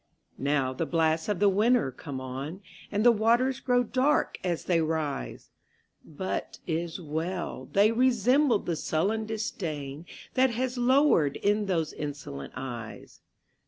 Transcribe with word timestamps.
Now 0.39 0.73
the 0.73 0.87
blasts 0.87 1.29
of 1.29 1.39
the 1.39 1.47
winter 1.47 1.91
come 1.91 2.19
on, 2.19 2.61
And 2.91 3.05
the 3.05 3.11
waters 3.11 3.59
grow 3.59 3.83
dark 3.83 4.39
as 4.43 4.65
they 4.65 4.81
rise! 4.81 5.51
But 6.03 6.53
't 6.65 6.73
is 6.73 6.99
well!—they 6.99 7.91
resemble 7.91 8.57
the 8.57 8.75
sullen 8.75 9.27
disdainThat 9.27 10.49
has 10.55 10.75
lowered 10.75 11.35
in 11.35 11.67
those 11.67 11.93
insolent 11.93 12.53
eyes. 12.55 13.21